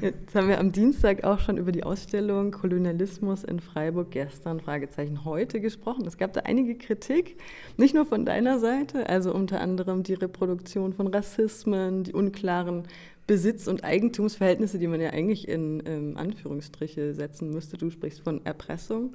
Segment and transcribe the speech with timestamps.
[0.00, 5.24] Jetzt haben wir am Dienstag auch schon über die Ausstellung Kolonialismus in Freiburg gestern, Fragezeichen
[5.24, 6.04] heute gesprochen.
[6.06, 7.36] Es gab da einige Kritik,
[7.78, 12.82] nicht nur von deiner Seite, also unter anderem die Reproduktion von Rassismen, die unklaren
[13.26, 17.78] Besitz- und Eigentumsverhältnisse, die man ja eigentlich in ähm, Anführungsstriche setzen müsste.
[17.78, 19.14] Du sprichst von Erpressung,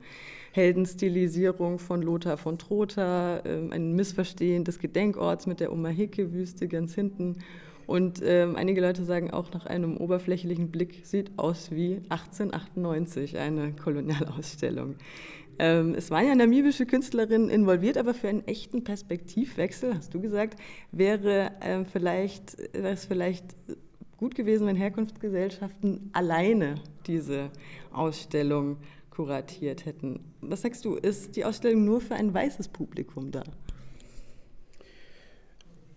[0.51, 7.37] Heldenstilisierung von Lothar von Trotha, ähm, ein Missverstehen des Gedenkorts mit der Omaheke-Wüste ganz hinten.
[7.91, 13.73] Und ähm, einige Leute sagen auch nach einem oberflächlichen Blick, sieht aus wie 1898, eine
[13.73, 14.95] Kolonialausstellung.
[15.59, 20.57] Ähm, es waren ja namibische Künstlerinnen involviert, aber für einen echten Perspektivwechsel, hast du gesagt,
[20.93, 23.57] wäre, ähm, vielleicht, wäre es vielleicht
[24.15, 26.75] gut gewesen, wenn Herkunftsgesellschaften alleine
[27.07, 27.49] diese
[27.91, 28.77] Ausstellung
[29.09, 30.21] kuratiert hätten.
[30.39, 33.43] Was sagst du, ist die Ausstellung nur für ein weißes Publikum da?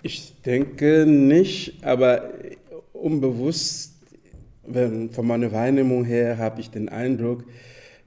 [0.07, 2.29] Ich denke nicht, aber
[2.93, 3.95] unbewusst,
[4.63, 7.47] von meiner Wahrnehmung her, habe ich den Eindruck,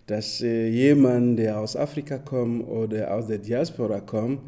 [0.05, 4.41] dass äh, jemand, der aus Afrika kommt oder aus der Diaspora kommt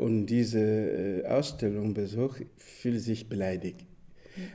[0.00, 3.86] und diese äh, Ausstellung besucht, fühlt sich beleidigt.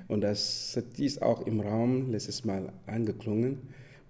[0.10, 3.60] Und das ist auch im Raum letztes Mal angeklungen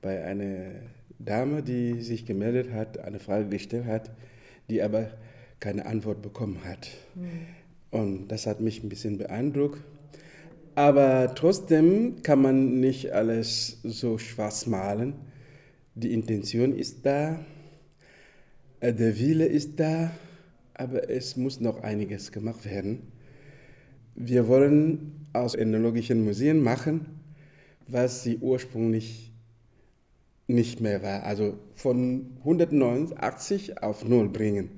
[0.02, 0.72] bei einer
[1.20, 4.10] Dame, die sich gemeldet hat, eine Frage gestellt hat,
[4.68, 5.12] die aber
[5.60, 6.90] keine Antwort bekommen hat.
[7.14, 7.61] Mhm.
[7.92, 9.82] Und das hat mich ein bisschen beeindruckt.
[10.76, 15.14] Aber trotzdem kann man nicht alles so schwarz malen.
[15.96, 17.40] Die Intention ist da,
[18.80, 20.12] äh, der Wille ist da,
[20.74, 23.12] aber es muss noch einiges gemacht werden.
[24.16, 27.06] Wir wollen aus ethnologischen Museen machen,
[27.88, 29.32] was sie ursprünglich
[30.48, 31.24] nicht mehr war.
[31.24, 34.70] Also von 189 auf Null bringen.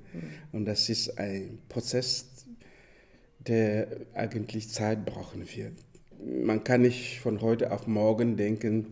[0.52, 2.28] Und das ist ein Prozess,
[3.48, 5.74] der eigentlich Zeit brauchen wird.
[6.46, 8.88] Man kann nicht von heute auf morgen denken,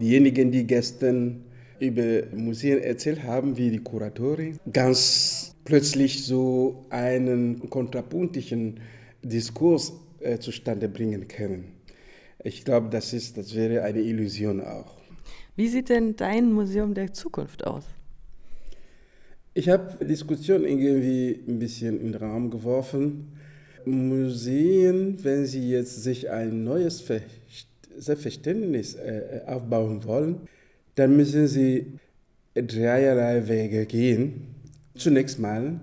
[0.00, 1.44] diejenigen, die gestern
[1.80, 8.80] über Museen erzählt haben, wie die Kuratorin, ganz plötzlich so einen kontrapuntischen
[9.22, 11.72] Diskurs äh, zustande bringen können.
[12.44, 14.96] Ich glaube, das, ist, das wäre eine Illusion auch.
[15.56, 17.84] Wie sieht denn dein Museum der Zukunft aus?
[19.54, 23.32] Ich habe Diskussion irgendwie ein bisschen in den Raum geworfen.
[23.86, 27.04] Museen, wenn sie jetzt sich ein neues
[27.96, 30.40] Selbstverständnis äh, aufbauen wollen,
[30.96, 31.98] dann müssen sie
[32.54, 34.48] dreierlei Wege gehen.
[34.96, 35.80] Zunächst mal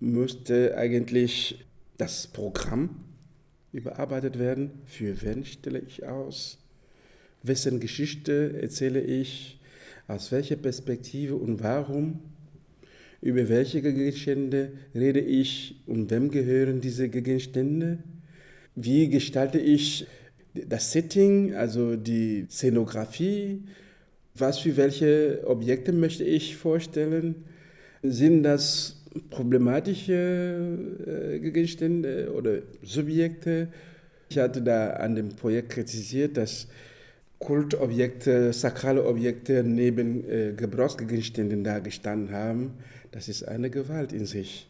[0.00, 1.64] müsste eigentlich
[1.96, 3.04] das Programm
[3.72, 4.70] überarbeitet werden.
[4.86, 6.58] Für wen stelle ich aus?
[7.42, 9.60] Wessen Geschichte erzähle ich?
[10.08, 12.20] Aus welcher Perspektive und warum?
[13.26, 17.98] Über welche Gegenstände rede ich und wem gehören diese Gegenstände?
[18.76, 20.06] Wie gestalte ich
[20.54, 23.64] das Setting, also die Szenografie?
[24.36, 27.34] Was für welche Objekte möchte ich vorstellen?
[28.00, 33.66] Sind das problematische äh, Gegenstände oder Subjekte.
[34.28, 36.68] Ich hatte da an dem Projekt kritisiert, dass
[37.40, 42.74] Kultobjekte, sakrale Objekte neben äh, Gebrauchsgegenständen da gestanden haben.
[43.10, 44.68] Das ist eine Gewalt in sich.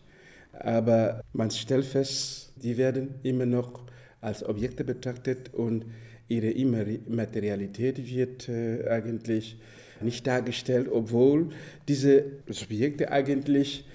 [0.52, 3.84] Aber man stellt fest, die werden immer noch
[4.20, 5.84] als Objekte betrachtet und
[6.28, 9.58] ihre Immaterialität wird äh, eigentlich
[10.00, 11.50] nicht dargestellt, obwohl
[11.88, 13.86] diese Subjekte eigentlich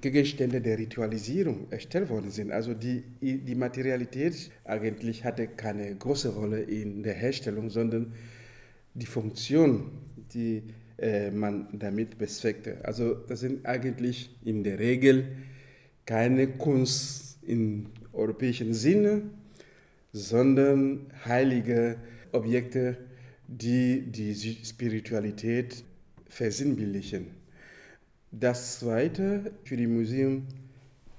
[0.00, 2.52] Gegenstände der Ritualisierung erstellt worden sind.
[2.52, 8.14] Also die, die Materialität eigentlich hatte keine große Rolle in der Herstellung, sondern
[8.94, 9.90] die Funktion,
[10.32, 10.62] die
[10.98, 12.78] äh, man damit bezweckte.
[12.84, 15.26] Also das sind eigentlich in der Regel
[16.06, 19.22] keine Kunst im europäischen Sinne,
[20.12, 21.96] sondern heilige
[22.32, 22.96] Objekte,
[23.48, 24.34] die die
[24.64, 25.84] Spiritualität
[26.28, 27.28] versinnbildlichen.
[28.30, 30.46] Das Zweite für die Museum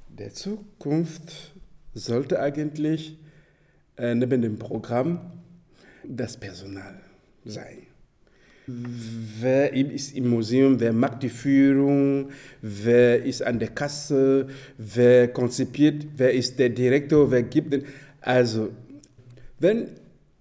[0.10, 1.54] der Zukunft
[1.94, 3.18] sollte eigentlich
[3.98, 5.32] äh, neben dem Programm
[6.04, 7.00] das Personal
[7.46, 7.95] sein.
[8.68, 12.32] Wer ist im Museum, wer macht die Führung,
[12.62, 14.48] wer ist an der Kasse,
[14.78, 17.84] wer konzipiert, wer ist der Direktor, wer gibt den.
[18.22, 18.70] Also,
[19.60, 19.90] wenn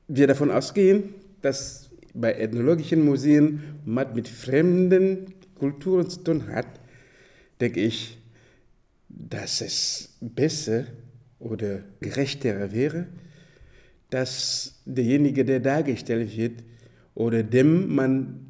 [0.08, 6.66] wir davon ausgehen, dass bei ethnologischen Museen man mit fremden Kulturen zu tun hat,
[7.60, 8.16] denke ich,
[9.08, 10.86] dass es besser
[11.38, 13.06] oder gerechter wäre,
[14.08, 16.62] dass derjenige, der dargestellt wird
[17.14, 18.46] oder dem man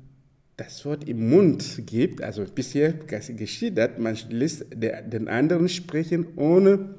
[0.57, 6.95] das Wort im Mund gibt, also bisher geschieht das, man lässt den anderen sprechen, ohne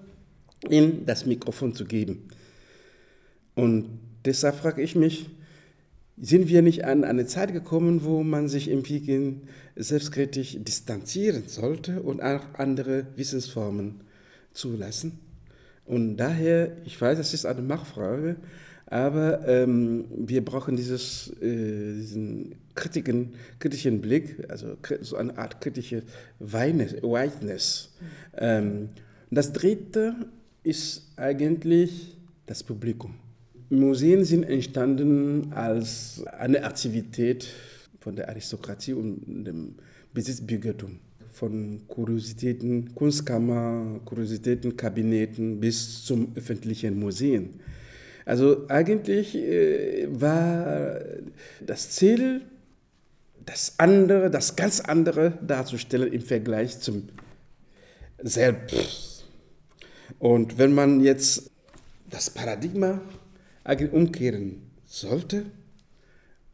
[0.69, 2.29] ihm das Mikrofon zu geben.
[3.56, 5.29] Und deshalb frage ich mich,
[6.17, 9.41] sind wir nicht an eine Zeit gekommen, wo man sich im Peking
[9.75, 14.01] selbstkritisch distanzieren sollte und auch andere Wissensformen
[14.53, 15.19] zulassen?
[15.85, 18.38] Und daher, ich weiß, es ist eine Machtfrage,
[18.87, 26.03] aber ähm, wir brauchen dieses, äh, diesen kritischen, kritischen Blick, also so eine Art kritische
[26.39, 27.89] Whiteness.
[28.37, 28.89] Ähm,
[29.31, 30.15] das Dritte
[30.63, 33.15] ist eigentlich das Publikum.
[33.69, 37.47] Museen sind entstanden als eine Aktivität
[37.99, 39.75] von der Aristokratie und dem
[40.13, 40.99] Besitzbürgertum.
[41.31, 47.59] Von Kuriositäten, Kunstkammer, Kuriositätenkabinetten bis zum öffentlichen Museen.
[48.25, 51.00] Also eigentlich äh, war
[51.62, 52.42] das Ziel,
[53.45, 57.10] das andere, das ganz andere darzustellen im Vergleich zum
[58.22, 59.25] Selbst.
[60.18, 61.51] Und wenn man jetzt
[62.10, 63.00] das Paradigma
[63.63, 65.45] eigentlich umkehren sollte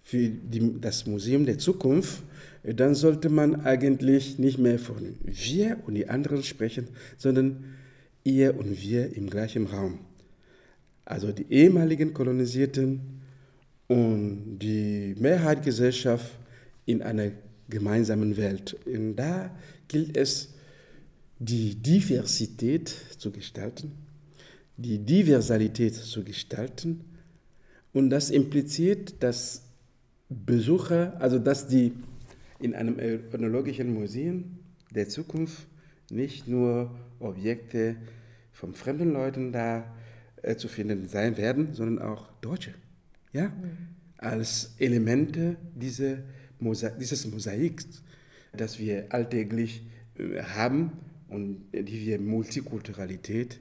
[0.03, 2.23] für die, das Museum der Zukunft,
[2.63, 7.75] dann sollte man eigentlich nicht mehr von wir und die anderen sprechen, sondern
[8.23, 9.99] ihr und wir im gleichen Raum.
[11.11, 13.21] Also die ehemaligen Kolonisierten
[13.87, 16.31] und die Mehrheitsgesellschaft
[16.85, 17.31] in einer
[17.69, 18.77] gemeinsamen Welt.
[18.85, 19.51] Und da
[19.87, 20.53] gilt es,
[21.39, 23.91] die Diversität zu gestalten
[24.81, 27.01] die Diversalität zu gestalten.
[27.93, 29.63] Und das impliziert, dass
[30.29, 31.93] Besucher, also dass die
[32.59, 34.59] in einem ethnologischen Museum
[34.93, 35.67] der Zukunft
[36.09, 37.95] nicht nur Objekte
[38.51, 39.83] von fremden Leuten da
[40.41, 42.73] äh, zu finden sein werden, sondern auch Deutsche.
[43.33, 43.49] Ja?
[43.49, 43.77] Mhm.
[44.17, 46.23] Als Elemente diese
[46.59, 48.03] Mosa dieses Mosaiks,
[48.53, 49.83] das wir alltäglich
[50.17, 50.91] äh, haben
[51.27, 53.59] und die wir Multikulturalität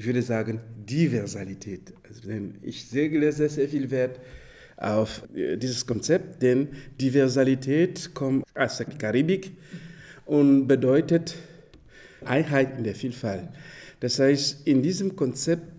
[0.00, 1.92] ich würde sagen, Diversität.
[2.08, 2.22] Also,
[2.62, 4.18] ich lege sehr, sehr viel Wert
[4.78, 6.68] auf äh, dieses Konzept, denn
[6.98, 9.52] Diversität kommt aus der Karibik
[10.24, 11.36] und bedeutet
[12.24, 13.48] Einheit in der Vielfalt.
[14.00, 15.69] Das heißt, in diesem Konzept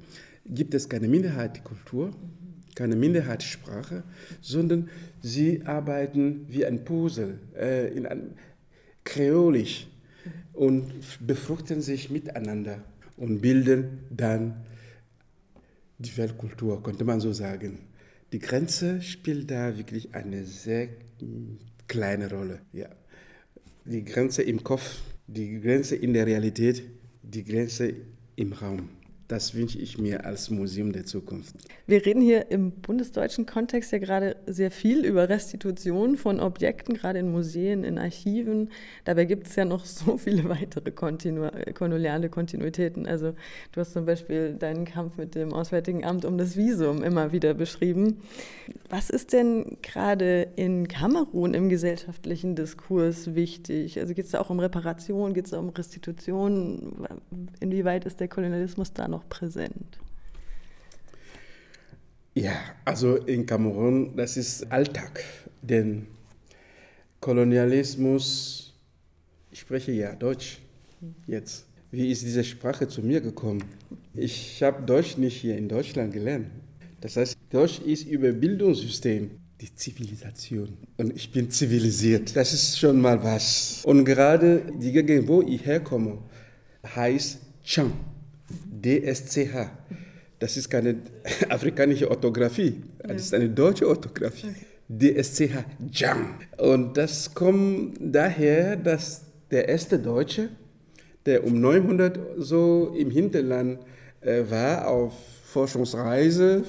[0.52, 2.12] gibt es keine Minderheitskultur,
[2.76, 4.04] keine Minderheitssprache,
[4.42, 4.90] sondern
[5.22, 8.32] sie arbeiten wie ein Puzzle, äh, in einem
[9.04, 9.88] kreolisch
[10.54, 10.92] und
[11.26, 12.84] befruchten sich miteinander
[13.18, 14.66] und bilden dann
[15.98, 17.80] die Weltkultur, könnte man so sagen.
[18.32, 20.90] Die Grenze spielt da wirklich eine sehr
[21.88, 22.60] kleine Rolle.
[22.74, 22.88] Ja.
[23.86, 26.84] Die Grenze im Kopf, die Grenze in der Realität,
[27.22, 27.94] die Grenze
[28.36, 28.90] im Raum.
[29.32, 31.56] Das wünsche ich mir als Museum der Zukunft.
[31.88, 37.20] Wir reden hier im bundesdeutschen Kontext ja gerade sehr viel über Restitution von Objekten, gerade
[37.20, 38.72] in Museen, in Archiven.
[39.06, 43.08] Dabei gibt es ja noch so viele weitere Kontinu koloniale Kontinuitäten.
[43.08, 43.34] Also
[43.72, 47.54] du hast zum Beispiel deinen Kampf mit dem Auswärtigen Amt um das Visum immer wieder
[47.54, 48.18] beschrieben.
[48.90, 53.98] Was ist denn gerade in Kamerun im gesellschaftlichen Diskurs wichtig?
[53.98, 57.08] Also geht es da auch um Reparation, geht es um Restitution?
[57.62, 60.00] Inwieweit ist der Kolonialismus da noch noch präsent?
[62.34, 62.54] Ja,
[62.86, 65.24] also in Kamerun, das ist Alltag.
[65.62, 66.08] Denn
[67.20, 68.74] Kolonialismus,
[69.52, 70.60] ich spreche ja Deutsch
[71.28, 71.66] jetzt.
[71.92, 73.64] Wie ist diese Sprache zu mir gekommen?
[74.14, 76.48] Ich habe Deutsch nicht hier in Deutschland gelernt.
[77.02, 80.78] Das heißt, Deutsch ist über Bildungssystem die Zivilisation.
[80.98, 82.36] Und ich bin zivilisiert.
[82.36, 83.84] Das ist schon mal was.
[83.84, 86.20] Und gerade die Gegend, wo ich herkomme,
[86.96, 87.92] heißt Chang.
[88.82, 89.70] DSCH.
[90.40, 90.96] Das ist keine
[91.50, 94.54] afrikanische Orthographie, das ist eine deutsche Orthographie.
[94.90, 96.36] DSCH, Jam.
[96.58, 100.50] Und das kommt daher, dass der erste Deutsche,
[101.26, 103.80] der um 900 so im Hinterland
[104.22, 105.14] äh, war, auf
[105.46, 106.64] Forschungsreise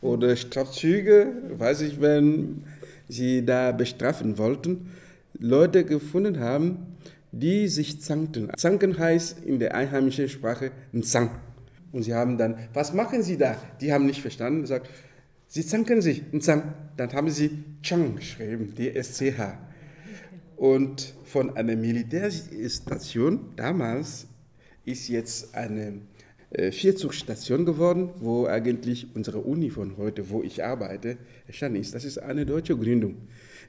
[0.00, 2.64] oder Strafzüge, weiß ich, wenn
[3.08, 4.90] sie da bestrafen wollten,
[5.38, 6.89] Leute gefunden haben,
[7.32, 8.50] die sich zankten.
[8.56, 10.72] Zanken heißt in der einheimischen Sprache
[11.02, 11.30] Zank.
[11.92, 13.56] Und sie haben dann, was machen Sie da?
[13.80, 14.88] Die haben nicht verstanden, gesagt,
[15.52, 16.62] Sie zanken sich, Zank.
[16.96, 17.50] Dann haben sie
[17.82, 19.58] Chang geschrieben, D-S-C-H.
[20.56, 24.28] Und von einer Militärstation damals
[24.84, 26.02] ist jetzt eine
[26.50, 31.16] äh, Vierzugstation geworden, wo eigentlich unsere Uni von heute, wo ich arbeite,
[31.48, 31.96] entstanden ist.
[31.96, 33.16] Das ist eine deutsche Gründung,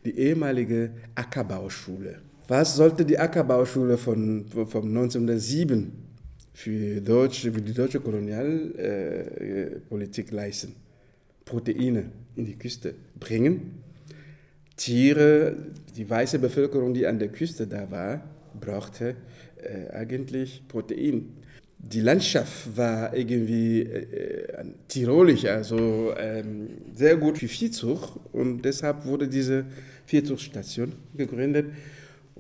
[0.06, 2.22] die ehemalige Ackerbauschule.
[2.48, 5.92] Was sollte die Ackerbauschule von, von 1907
[6.54, 10.76] für, Deutsch, für die deutsche Kolonialpolitik leisten?
[11.46, 13.84] Proteine in die Küste bringen.
[14.78, 15.56] Tiere,
[15.96, 18.24] die weiße Bevölkerung, die an der Küste da war,
[18.60, 19.16] brauchte
[19.62, 21.34] äh, eigentlich Protein.
[21.78, 29.28] die Landschaft war irgendwie äh, tirolisch, also ähm, sehr gut für Viehzucht und deshalb wurde
[29.28, 29.66] diese
[30.06, 31.66] Viehzuchtstation gegründet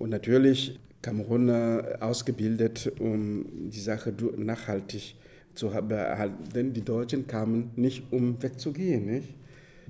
[0.02, 5.16] und natürlich Kameruner ausgebildet, um die Sache nachhaltig
[5.56, 6.74] zu behalten.
[6.74, 9.06] Die Deutschen kamen nicht, um wegzugehen.
[9.06, 9.34] Nicht?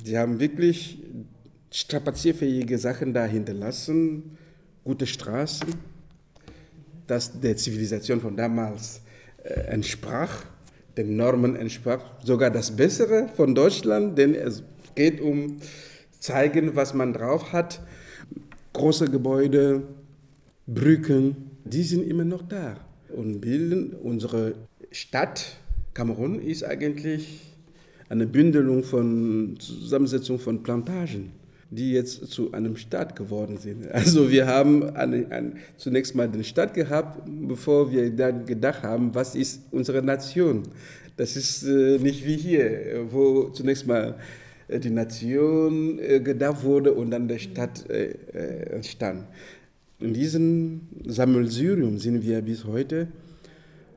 [0.03, 1.00] Sie haben wirklich
[1.72, 4.38] strapazierfähige Sachen da hinterlassen,
[4.84, 5.68] gute Straßen,
[7.08, 9.01] das der Zivilisation von damals
[9.44, 10.46] äh, entsprach,
[10.98, 14.63] den Normen entsprach, sogar das Bessere von Deutschland, denn es
[14.96, 15.58] geht um
[16.20, 17.82] zeigen, was man drauf hat.
[18.74, 19.84] Große Gebäude,
[20.74, 21.36] Brücken,
[21.66, 22.78] die sind immer noch da
[23.10, 24.56] und bilden unsere
[24.92, 25.58] Stadt.
[25.94, 27.42] Kamerun ist eigentlich
[28.08, 31.32] eine Bündelung von Zusammensetzung von Plantagen,
[31.72, 33.86] die jetzt zu einem Staat geworden sind.
[33.92, 39.13] Also wir haben eine, eine, zunächst mal den Staat gehabt, bevor wir dann gedacht haben,
[39.13, 40.63] was ist unsere Nation.
[41.18, 44.16] Das ist äh, nicht wie hier, wo zunächst mal
[44.70, 49.25] äh, die Nation äh, gedacht wurde und dann der Staat äh, äh, entstand.
[50.01, 53.10] In diesem Sammelsurium sind wir bis heute.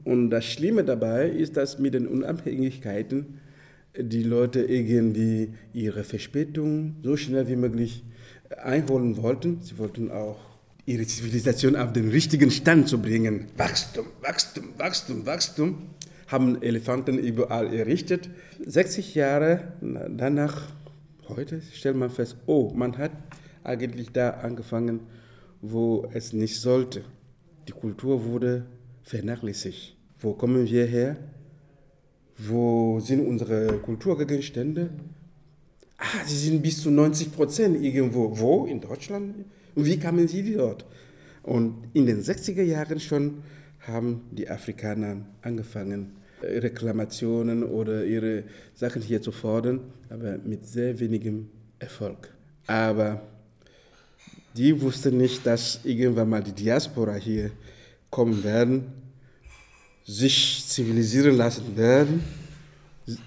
[0.04, 3.38] Und das Schlimme dabei ist, dass mit den Unabhängigkeiten
[3.98, 8.04] die Leute irgendwie ihre Verspätung so schnell wie möglich
[8.62, 9.62] einholen wollten.
[9.62, 10.38] Sie wollten auch
[10.84, 13.46] ihre Zivilisation auf den richtigen Stand zu bringen.
[13.56, 15.82] Wachstum, Wachstum, Wachstum, Wachstum.
[16.26, 18.28] Haben Elefanten überall errichtet.
[18.66, 20.68] 60 Jahre danach,
[21.28, 23.12] heute stellt man fest, oh, man hat
[23.62, 25.00] eigentlich da angefangen,
[25.70, 27.04] wo es nicht sollte.
[27.66, 28.66] Die Kultur wurde
[29.02, 29.96] vernachlässigt.
[30.20, 31.16] Wo kommen wir her?
[32.36, 34.90] Wo sind unsere Kulturgegenstände?
[35.96, 38.38] Ah, sie sind bis zu 90 Prozent irgendwo.
[38.38, 38.66] Wo?
[38.66, 39.46] In Deutschland?
[39.74, 40.84] Und wie kamen sie dort?
[41.42, 43.42] Und in den 60er Jahren schon
[43.80, 48.44] haben die Afrikaner angefangen, Reklamationen oder ihre
[48.74, 49.80] Sachen hier zu fordern,
[50.10, 52.34] aber mit sehr wenigem Erfolg.
[52.66, 53.22] Aber
[54.56, 57.50] die wussten nicht, dass irgendwann mal die Diaspora hier
[58.10, 59.04] kommen werden
[60.04, 62.22] sich zivilisieren lassen werden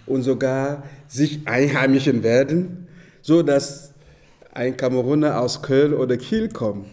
[0.05, 2.87] und sogar sich einheimischen werden,
[3.21, 3.93] so dass
[4.53, 6.87] ein Kameruner aus Köln oder Kiel kommt,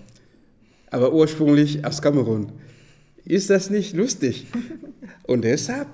[0.90, 2.52] aber ursprünglich aus Kamerun.
[3.24, 4.46] Ist das nicht lustig?
[5.26, 5.88] Und deshalb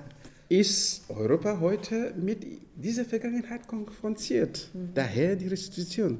[0.49, 2.45] ist Europa heute mit
[2.75, 4.69] dieser Vergangenheit konfrontiert.
[4.73, 4.89] Mhm.
[4.93, 6.19] Daher die Restitution.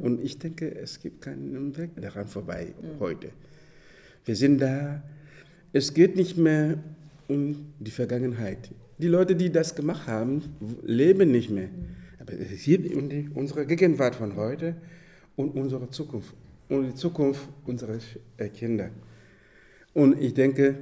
[0.00, 3.00] Und ich denke, es gibt keinen Weg daran vorbei mhm.
[3.00, 3.30] heute.
[4.24, 5.02] Wir sind da.
[5.72, 6.78] Es geht nicht mehr
[7.28, 8.70] um die Vergangenheit.
[8.98, 10.42] Die Leute, die das gemacht haben,
[10.82, 11.68] leben nicht mehr.
[12.20, 14.76] Aber es geht um die, unsere Gegenwart von heute
[15.36, 16.34] und unsere Zukunft.
[16.68, 17.98] Und die Zukunft unserer
[18.36, 18.90] äh, Kinder.
[19.92, 20.76] Und ich denke,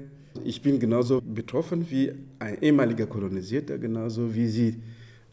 [0.45, 4.77] ich bin genauso betroffen wie ein ehemaliger Kolonisierter, genauso wie Sie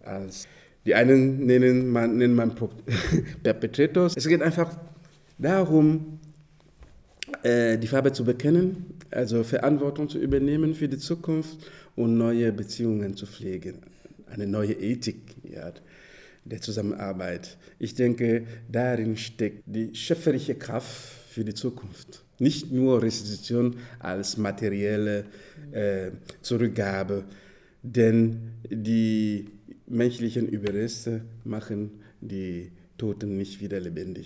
[0.03, 0.47] als
[0.87, 2.55] die einen nennen man, nennen man
[3.43, 4.13] Perpetrators.
[4.15, 4.75] Es geht einfach
[5.37, 6.19] darum,
[7.43, 11.57] äh, die Farbe zu bekennen, also Verantwortung zu übernehmen für die Zukunft
[11.97, 13.81] und neue Beziehungen zu pflegen,
[14.27, 15.73] eine neue Ethik ja,
[16.45, 17.57] der Zusammenarbeit.
[17.79, 20.89] Ich denke, darin steckt die schöpferische Kraft
[21.29, 22.23] für die Zukunft.
[22.39, 25.25] Nicht nur Restitution als materielle
[25.73, 27.25] äh, Zurückgabe,
[27.83, 29.56] denn die
[29.87, 34.25] menschlichen Überreste machen die Toten nicht wieder lebendig.